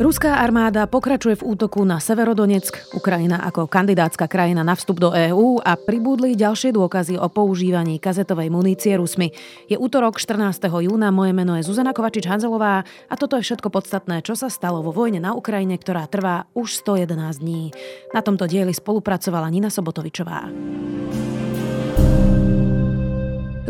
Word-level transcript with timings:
Ruská 0.00 0.40
armáda 0.40 0.88
pokračuje 0.88 1.36
v 1.36 1.52
útoku 1.52 1.84
na 1.84 2.00
Severodonetsk, 2.00 2.96
Ukrajina 2.96 3.44
ako 3.44 3.68
kandidátska 3.68 4.32
krajina 4.32 4.64
na 4.64 4.72
vstup 4.72 4.96
do 4.96 5.12
EÚ 5.12 5.60
a 5.60 5.76
pribúdli 5.76 6.32
ďalšie 6.40 6.72
dôkazy 6.72 7.20
o 7.20 7.28
používaní 7.28 8.00
kazetovej 8.00 8.48
munície 8.48 8.96
Rusmi. 8.96 9.28
Je 9.68 9.76
útorok 9.76 10.16
14. 10.16 10.56
júna, 10.72 11.12
moje 11.12 11.36
meno 11.36 11.52
je 11.60 11.68
Zuzana 11.68 11.92
Kovačič-Hanzelová 11.92 12.80
a 13.12 13.14
toto 13.20 13.36
je 13.36 13.44
všetko 13.44 13.68
podstatné, 13.68 14.24
čo 14.24 14.32
sa 14.40 14.48
stalo 14.48 14.80
vo 14.80 14.88
vojne 14.88 15.20
na 15.20 15.36
Ukrajine, 15.36 15.76
ktorá 15.76 16.08
trvá 16.08 16.48
už 16.56 16.80
111 16.80 17.44
dní. 17.44 17.68
Na 18.16 18.24
tomto 18.24 18.48
dieli 18.48 18.72
spolupracovala 18.72 19.52
Nina 19.52 19.68
Sobotovičová. 19.68 20.48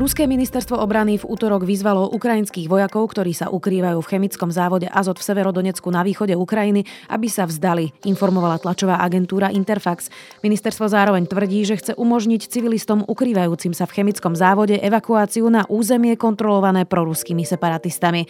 Ruské 0.00 0.24
ministerstvo 0.24 0.80
obrany 0.80 1.20
v 1.20 1.28
útorok 1.28 1.68
vyzvalo 1.68 2.08
ukrajinských 2.16 2.72
vojakov, 2.72 3.12
ktorí 3.12 3.36
sa 3.36 3.52
ukrývajú 3.52 4.00
v 4.00 4.10
chemickom 4.16 4.48
závode 4.48 4.88
Azot 4.88 5.20
v 5.20 5.28
Severodonecku 5.28 5.92
na 5.92 6.00
východe 6.00 6.32
Ukrajiny, 6.40 6.88
aby 7.12 7.28
sa 7.28 7.44
vzdali, 7.44 7.92
informovala 8.08 8.56
tlačová 8.56 8.96
agentúra 9.04 9.52
Interfax. 9.52 10.08
Ministerstvo 10.40 10.88
zároveň 10.88 11.28
tvrdí, 11.28 11.68
že 11.68 11.76
chce 11.76 11.92
umožniť 12.00 12.48
civilistom 12.48 13.04
ukrývajúcim 13.04 13.76
sa 13.76 13.84
v 13.84 14.00
chemickom 14.00 14.32
závode 14.32 14.80
evakuáciu 14.80 15.44
na 15.52 15.68
územie 15.68 16.16
kontrolované 16.16 16.88
proruskými 16.88 17.44
separatistami. 17.44 18.24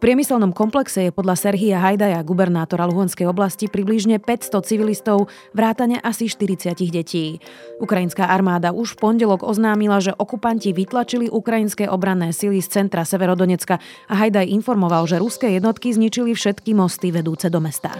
V 0.00 0.08
priemyselnom 0.08 0.56
komplexe 0.56 1.04
je 1.04 1.12
podľa 1.12 1.36
Serhia 1.36 1.76
Hajdaja, 1.76 2.24
gubernátora 2.24 2.88
Luhanskej 2.88 3.28
oblasti, 3.28 3.68
približne 3.68 4.16
500 4.16 4.64
civilistov, 4.64 5.28
vrátane 5.52 6.00
asi 6.00 6.24
40 6.24 6.72
detí. 6.88 7.36
Ukrajinská 7.84 8.24
armáda 8.24 8.72
už 8.72 8.96
v 8.96 9.04
pondelok 9.04 9.44
oznámila, 9.44 10.00
že 10.00 10.16
okupanti 10.16 10.72
vytlačili 10.72 11.09
ukrajinské 11.32 11.90
obranné 11.90 12.30
sily 12.30 12.62
z 12.62 12.70
centra 12.70 13.02
Severodonecka 13.02 13.82
a 14.06 14.14
Hajdaj 14.14 14.46
informoval, 14.52 15.10
že 15.10 15.18
ruské 15.18 15.58
jednotky 15.58 15.90
zničili 15.90 16.36
všetky 16.36 16.76
mosty 16.76 17.10
vedúce 17.10 17.50
do 17.50 17.58
mesta. 17.58 17.98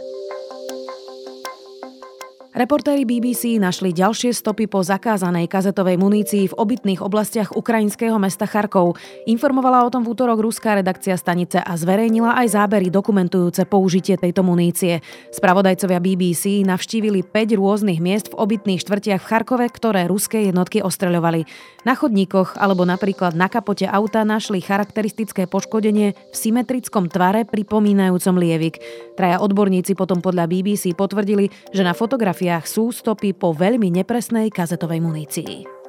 Reportéri 2.61 3.09
BBC 3.09 3.57
našli 3.57 3.89
ďalšie 3.89 4.37
stopy 4.37 4.69
po 4.69 4.85
zakázanej 4.85 5.49
kazetovej 5.49 5.97
munícii 5.97 6.53
v 6.53 6.59
obytných 6.61 7.01
oblastiach 7.01 7.57
ukrajinského 7.57 8.21
mesta 8.21 8.45
Charkov. 8.45 9.01
Informovala 9.25 9.81
o 9.81 9.89
tom 9.89 10.05
v 10.05 10.13
útorok 10.13 10.45
ruská 10.45 10.77
redakcia 10.77 11.17
stanice 11.17 11.57
a 11.57 11.73
zverejnila 11.73 12.37
aj 12.37 12.61
zábery 12.61 12.93
dokumentujúce 12.93 13.65
použitie 13.65 14.21
tejto 14.21 14.45
munície. 14.45 15.01
Spravodajcovia 15.33 16.05
BBC 16.05 16.61
navštívili 16.69 17.25
5 17.25 17.57
rôznych 17.57 17.97
miest 17.97 18.29
v 18.29 18.45
obytných 18.45 18.85
štvrtiach 18.85 19.25
v 19.25 19.29
Charkove, 19.33 19.65
ktoré 19.73 20.05
ruské 20.05 20.45
jednotky 20.45 20.85
ostreľovali. 20.85 21.49
Na 21.89 21.97
chodníkoch 21.97 22.61
alebo 22.61 22.85
napríklad 22.85 23.33
na 23.33 23.49
kapote 23.49 23.89
auta 23.89 24.21
našli 24.21 24.61
charakteristické 24.61 25.49
poškodenie 25.49 26.13
v 26.13 26.37
symetrickom 26.37 27.09
tvare 27.09 27.49
pripomínajúcom 27.49 28.37
lievik. 28.37 28.85
Traja 29.17 29.41
odborníci 29.41 29.97
potom 29.97 30.21
podľa 30.21 30.45
BBC 30.45 30.93
potvrdili, 30.93 31.49
že 31.73 31.81
na 31.81 31.97
fotografii 31.97 32.50
fotografiách 32.51 32.67
sú 32.67 32.91
stopy 32.91 33.31
po 33.31 33.55
veľmi 33.55 33.95
nepresnej 33.95 34.51
kazetovej 34.51 34.99
munícii. 34.99 35.80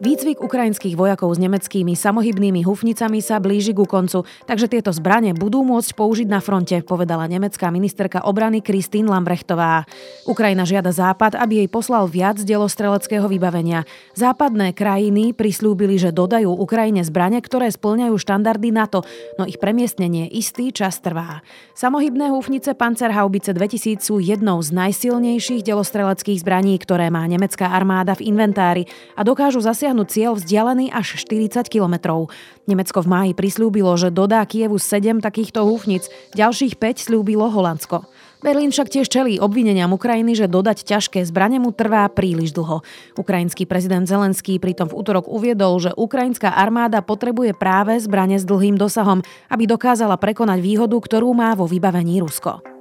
Výcvik 0.00 0.40
ukrajinských 0.40 0.96
vojakov 0.96 1.36
s 1.36 1.42
nemeckými 1.44 1.92
samohybnými 1.92 2.64
hufnicami 2.64 3.20
sa 3.20 3.36
blíži 3.36 3.76
ku 3.76 3.84
koncu, 3.84 4.24
takže 4.48 4.64
tieto 4.64 4.96
zbranie 4.96 5.36
budú 5.36 5.60
môcť 5.60 5.92
použiť 5.92 6.24
na 6.24 6.40
fronte, 6.40 6.72
povedala 6.80 7.28
nemecká 7.28 7.68
ministerka 7.68 8.24
obrany 8.24 8.64
Kristín 8.64 9.12
Lambrechtová. 9.12 9.84
Ukrajina 10.24 10.64
žiada 10.64 10.88
Západ, 10.88 11.36
aby 11.36 11.60
jej 11.60 11.68
poslal 11.68 12.08
viac 12.08 12.40
delostreleckého 12.40 13.28
vybavenia. 13.28 13.84
Západné 14.16 14.72
krajiny 14.72 15.36
prislúbili, 15.36 16.00
že 16.00 16.16
dodajú 16.16 16.48
Ukrajine 16.48 17.04
zbranie, 17.04 17.44
ktoré 17.44 17.68
splňajú 17.68 18.16
štandardy 18.16 18.72
NATO, 18.72 19.04
no 19.36 19.44
ich 19.44 19.60
premiestnenie 19.60 20.32
istý 20.32 20.72
čas 20.72 20.96
trvá. 21.04 21.44
Samohybné 21.76 22.32
húfnice 22.32 22.72
Panzerhaubice 22.72 23.52
2000 23.52 24.00
sú 24.00 24.16
jednou 24.16 24.64
z 24.64 24.72
najsilnejších 24.72 25.60
delostreleckých 25.60 26.40
zbraní, 26.40 26.80
ktoré 26.80 27.12
má 27.12 27.28
nemecká 27.28 27.68
armáda 27.68 28.16
v 28.16 28.32
inventári 28.32 28.88
a 29.12 29.20
dokážu 29.28 29.60
zasiahnuť 29.60 29.89
dosiahnuť 29.90 30.06
cieľ 30.06 30.32
vzdialený 30.38 30.94
až 30.94 31.18
40 31.18 31.66
kilometrov. 31.66 32.30
Nemecko 32.70 33.02
v 33.02 33.10
máji 33.10 33.32
prislúbilo, 33.34 33.90
že 33.98 34.14
dodá 34.14 34.38
Kievu 34.46 34.78
7 34.78 35.18
takýchto 35.18 35.66
húfnic, 35.66 36.06
ďalších 36.38 36.78
5 36.78 37.10
slúbilo 37.10 37.50
Holandsko. 37.50 38.06
Berlín 38.38 38.70
však 38.70 38.86
tiež 38.86 39.10
čelí 39.10 39.42
obvineniam 39.42 39.90
Ukrajiny, 39.90 40.38
že 40.38 40.46
dodať 40.46 40.86
ťažké 40.86 41.26
zbranie 41.26 41.58
mu 41.58 41.74
trvá 41.74 42.06
príliš 42.06 42.54
dlho. 42.54 42.86
Ukrajinský 43.18 43.66
prezident 43.66 44.06
Zelenský 44.06 44.62
pritom 44.62 44.86
v 44.86 44.94
útorok 44.94 45.26
uviedol, 45.26 45.82
že 45.82 45.90
ukrajinská 45.98 46.54
armáda 46.54 47.02
potrebuje 47.02 47.50
práve 47.58 47.98
zbranie 47.98 48.38
s 48.38 48.46
dlhým 48.46 48.78
dosahom, 48.78 49.26
aby 49.50 49.66
dokázala 49.66 50.14
prekonať 50.22 50.62
výhodu, 50.62 50.94
ktorú 50.94 51.34
má 51.34 51.58
vo 51.58 51.66
vybavení 51.66 52.22
Rusko. 52.22 52.79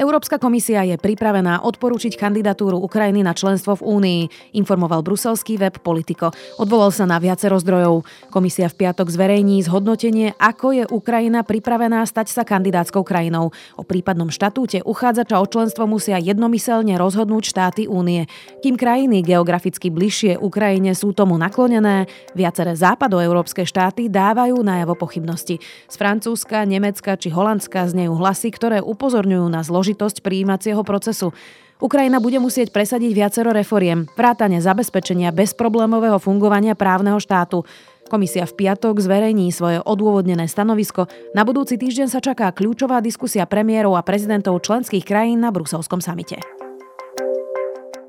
Európska 0.00 0.40
komisia 0.40 0.80
je 0.80 0.96
pripravená 0.96 1.60
odporúčiť 1.60 2.16
kandidatúru 2.16 2.80
Ukrajiny 2.80 3.20
na 3.20 3.36
členstvo 3.36 3.76
v 3.76 3.84
Únii, 3.84 4.22
informoval 4.56 5.04
bruselský 5.04 5.60
web 5.60 5.76
Politico. 5.84 6.32
Odvolal 6.56 6.88
sa 6.88 7.04
na 7.04 7.20
viacero 7.20 7.60
zdrojov. 7.60 8.08
Komisia 8.32 8.72
v 8.72 8.80
piatok 8.80 9.12
zverejní 9.12 9.60
zhodnotenie, 9.60 10.32
ako 10.40 10.72
je 10.72 10.84
Ukrajina 10.88 11.44
pripravená 11.44 12.00
stať 12.08 12.32
sa 12.32 12.48
kandidátskou 12.48 13.04
krajinou. 13.04 13.52
O 13.76 13.84
prípadnom 13.84 14.32
štatúte 14.32 14.80
uchádzača 14.80 15.36
o 15.36 15.44
členstvo 15.44 15.84
musia 15.84 16.16
jednomyselne 16.16 16.96
rozhodnúť 16.96 17.52
štáty 17.52 17.84
únie. 17.84 18.24
Kým 18.64 18.80
krajiny 18.80 19.20
geograficky 19.20 19.92
bližšie 19.92 20.40
Ukrajine 20.40 20.96
sú 20.96 21.12
tomu 21.12 21.36
naklonené, 21.36 22.08
viaceré 22.32 22.72
západoeurópske 22.72 23.68
štáty 23.68 24.08
dávajú 24.08 24.64
najavo 24.64 24.96
pochybnosti. 24.96 25.60
Z 25.60 25.94
Francúzska, 26.00 26.64
Nemecka 26.64 27.20
či 27.20 27.28
Holandska 27.28 27.84
znejú 27.84 28.16
hlasy, 28.16 28.48
ktoré 28.48 28.80
upozorňujú 28.80 29.44
na 29.52 29.60
zložitosť 29.60 29.89
zložitosť 29.90 30.22
príjímacieho 30.22 30.82
procesu. 30.86 31.34
Ukrajina 31.80 32.22
bude 32.22 32.38
musieť 32.38 32.70
presadiť 32.70 33.10
viacero 33.10 33.50
reforiem, 33.50 34.06
vrátane 34.14 34.60
zabezpečenia 34.62 35.34
bezproblémového 35.34 36.20
fungovania 36.20 36.76
právneho 36.76 37.18
štátu. 37.18 37.64
Komisia 38.06 38.46
v 38.46 38.54
piatok 38.54 39.00
zverejní 39.00 39.50
svoje 39.50 39.80
odôvodnené 39.82 40.46
stanovisko. 40.46 41.08
Na 41.34 41.42
budúci 41.42 41.80
týždeň 41.80 42.06
sa 42.10 42.20
čaká 42.20 42.52
kľúčová 42.52 43.00
diskusia 43.00 43.48
premiérov 43.48 43.96
a 43.96 44.06
prezidentov 44.06 44.60
členských 44.62 45.02
krajín 45.02 45.40
na 45.40 45.50
bruselskom 45.50 46.02
samite. 46.04 46.59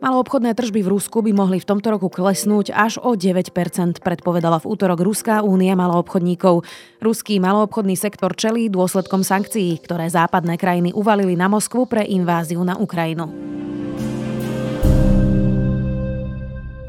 Maloobchodné 0.02 0.58
tržby 0.58 0.82
v 0.82 0.98
Rusku 0.98 1.22
by 1.22 1.30
mohli 1.30 1.62
v 1.62 1.70
tomto 1.70 1.94
roku 1.94 2.10
klesnúť 2.10 2.74
až 2.74 2.98
o 2.98 3.14
9%, 3.14 3.54
predpovedala 4.02 4.58
v 4.58 4.66
útorok 4.74 5.06
Ruská 5.06 5.46
únia 5.46 5.78
maloobchodníkov. 5.78 6.66
Ruský 6.98 7.38
maloobchodný 7.38 7.94
sektor 7.94 8.34
čelí 8.34 8.66
dôsledkom 8.74 9.22
sankcií, 9.22 9.78
ktoré 9.78 10.10
západné 10.10 10.58
krajiny 10.58 10.90
uvalili 10.90 11.38
na 11.38 11.46
Moskvu 11.46 11.86
pre 11.86 12.02
inváziu 12.02 12.66
na 12.66 12.82
Ukrajinu. 12.82 13.30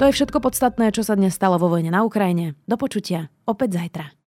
To 0.01 0.03
je 0.09 0.15
všetko 0.17 0.41
podstatné, 0.41 0.89
čo 0.89 1.05
sa 1.05 1.13
dnes 1.13 1.37
stalo 1.37 1.61
vo 1.61 1.69
vojne 1.69 1.93
na 1.93 2.01
Ukrajine. 2.01 2.57
Do 2.65 2.81
počutia. 2.81 3.29
Opäť 3.45 3.77
zajtra. 3.77 4.17